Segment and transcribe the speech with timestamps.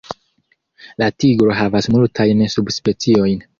[1.03, 3.41] La tigro havas multajn subspeciojn.